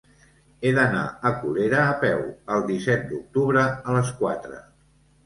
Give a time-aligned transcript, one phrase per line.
[0.59, 2.23] He d'anar a Colera a peu
[2.55, 4.59] el disset d'octubre a les quatre.